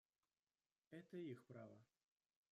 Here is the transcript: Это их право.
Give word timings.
Это 0.89 1.15
их 1.15 1.43
право. 1.43 1.77